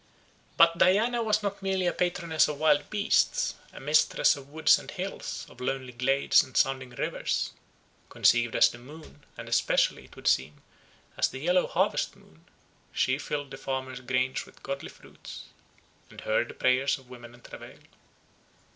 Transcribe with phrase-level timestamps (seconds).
[0.57, 4.89] But Diana was not merely a patroness of wild beasts, a mistress of woods and
[4.89, 7.51] hills, of lonely glades and sounding rivers;
[8.09, 10.63] conceived as the moon, and especially, it would seem,
[11.17, 12.45] as the yellow harvest moon,
[12.91, 15.43] she filled the farmer's grange with goodly fruits,
[16.09, 17.77] and heard the prayers of women in travail.